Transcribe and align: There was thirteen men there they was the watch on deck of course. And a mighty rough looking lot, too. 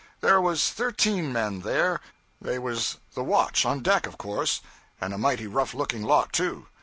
There 0.21 0.41
was 0.41 0.71
thirteen 0.71 1.31
men 1.31 1.59
there 1.61 2.01
they 2.41 2.57
was 2.57 2.97
the 3.13 3.23
watch 3.23 3.67
on 3.67 3.81
deck 3.83 4.07
of 4.07 4.17
course. 4.17 4.61
And 4.99 5.13
a 5.13 5.17
mighty 5.19 5.45
rough 5.45 5.75
looking 5.75 6.01
lot, 6.01 6.33
too. 6.33 6.65